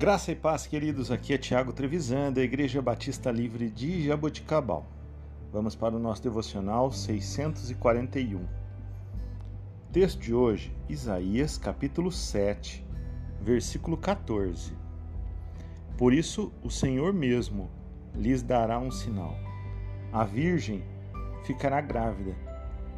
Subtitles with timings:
[0.00, 1.10] Graça e paz, queridos.
[1.10, 4.86] Aqui é Tiago Trevisan, da Igreja Batista Livre de Jaboticabal.
[5.52, 8.40] Vamos para o nosso devocional 641.
[9.92, 12.82] Texto de hoje, Isaías, capítulo 7,
[13.42, 14.72] versículo 14.
[15.98, 17.68] Por isso o Senhor mesmo
[18.14, 19.36] lhes dará um sinal.
[20.10, 20.82] A virgem
[21.44, 22.34] ficará grávida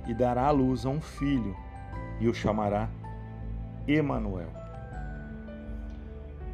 [0.06, 1.56] e dará à luz a um filho
[2.20, 2.88] e o chamará
[3.86, 4.50] Emanuel.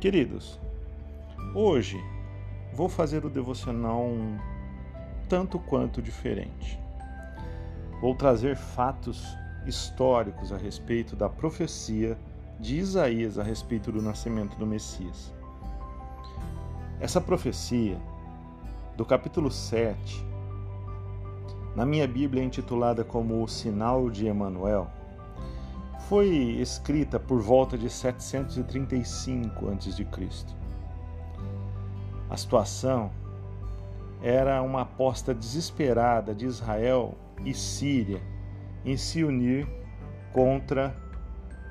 [0.00, 0.58] Queridos,
[1.54, 1.98] hoje
[2.72, 4.38] vou fazer o devocional um
[5.28, 6.80] tanto quanto diferente.
[8.00, 9.36] Vou trazer fatos
[9.66, 12.16] históricos a respeito da profecia
[12.58, 15.32] de Isaías a respeito do nascimento do Messias.
[17.00, 17.98] Essa profecia,
[18.96, 20.26] do capítulo 7,
[21.76, 24.90] na minha Bíblia é intitulada como O Sinal de Emanuel,
[26.08, 30.06] foi escrita por volta de 735 a.C.
[32.30, 33.10] A situação
[34.22, 38.22] era uma aposta desesperada de Israel e Síria
[38.86, 39.68] em se unir
[40.32, 40.96] contra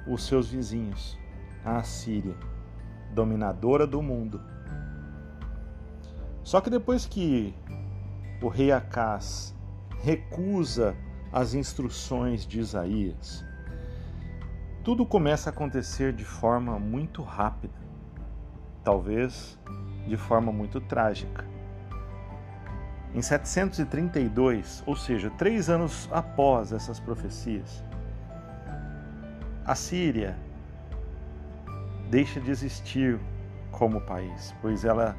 [0.08, 1.18] os seus vizinhos,
[1.66, 2.36] a Síria,
[3.16, 4.40] dominadora do mundo.
[6.44, 7.56] Só que depois que
[8.40, 9.56] o rei Acás
[10.04, 10.96] recusa
[11.32, 13.44] as instruções de Isaías,
[14.88, 17.74] tudo começa a acontecer de forma muito rápida,
[18.86, 19.60] talvez
[20.08, 21.44] de forma muito trágica.
[23.14, 27.84] Em 732, ou seja, três anos após essas profecias,
[29.66, 30.38] a Síria
[32.10, 33.20] deixa de existir
[33.72, 35.18] como país, pois ela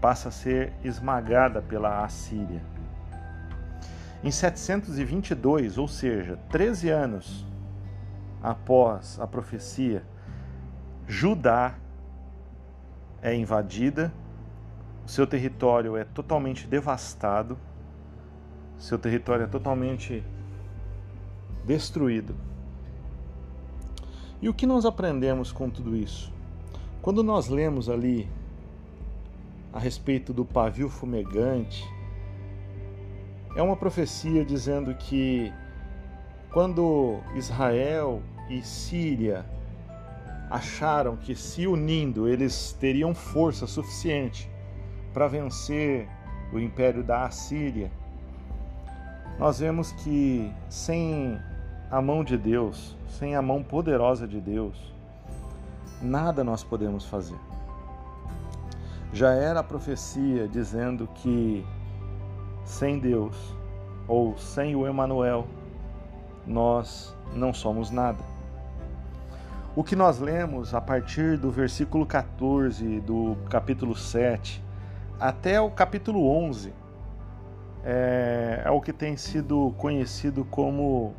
[0.00, 2.62] passa a ser esmagada pela Assíria.
[4.22, 7.44] Em 722, ou seja, 13 anos
[8.46, 10.04] após a profecia,
[11.04, 11.74] Judá
[13.20, 14.12] é invadida,
[15.04, 17.58] seu território é totalmente devastado,
[18.78, 20.22] seu território é totalmente
[21.64, 22.36] destruído.
[24.40, 26.32] E o que nós aprendemos com tudo isso?
[27.02, 28.28] Quando nós lemos ali
[29.72, 31.84] a respeito do pavio fumegante,
[33.56, 35.52] é uma profecia dizendo que
[36.52, 39.44] quando Israel e Síria
[40.50, 44.50] acharam que se unindo eles teriam força suficiente
[45.12, 46.08] para vencer
[46.52, 47.90] o império da Assíria,
[49.38, 51.38] nós vemos que sem
[51.90, 54.94] a mão de Deus, sem a mão poderosa de Deus,
[56.00, 57.38] nada nós podemos fazer.
[59.12, 61.64] Já era a profecia dizendo que
[62.64, 63.36] sem Deus
[64.06, 65.46] ou sem o Emanuel,
[66.46, 68.35] nós não somos nada.
[69.76, 74.64] O que nós lemos a partir do versículo 14 do capítulo 7
[75.20, 76.72] até o capítulo 11
[77.84, 81.12] é, é o que tem sido conhecido como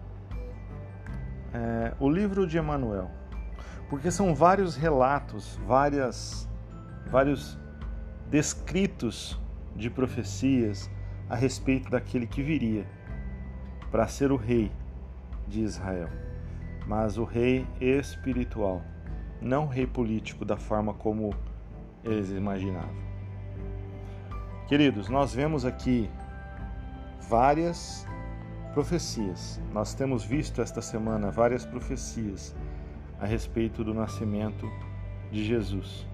[1.53, 3.11] é, o livro de Emanuel,
[3.91, 6.49] porque são vários relatos, várias,
[7.11, 7.59] vários
[8.27, 9.39] descritos
[9.75, 10.89] de profecias
[11.29, 12.87] a respeito daquele que viria
[13.91, 14.71] para ser o rei
[15.47, 16.09] de Israel,
[16.87, 18.81] mas o rei espiritual,
[19.41, 21.33] não o rei político da forma como
[22.03, 22.95] eles imaginavam.
[24.67, 26.09] Queridos, nós vemos aqui
[27.29, 28.07] várias
[28.73, 29.61] profecias.
[29.73, 32.55] Nós temos visto esta semana várias profecias
[33.19, 34.69] a respeito do nascimento
[35.31, 36.05] de Jesus.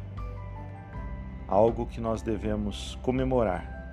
[1.48, 3.92] Algo que nós devemos comemorar,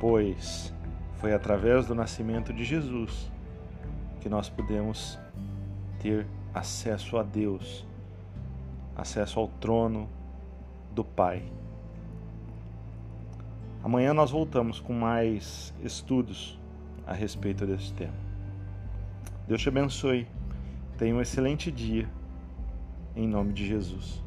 [0.00, 0.72] pois
[1.14, 3.32] foi através do nascimento de Jesus
[4.20, 5.18] que nós podemos
[6.04, 7.82] ter acesso a Deus,
[8.94, 10.06] acesso ao trono
[10.94, 11.42] do Pai.
[13.82, 16.60] Amanhã nós voltamos com mais estudos
[17.06, 18.12] a respeito desse tema.
[19.48, 20.26] Deus te abençoe.
[20.98, 22.06] Tenha um excelente dia.
[23.16, 24.23] Em nome de Jesus.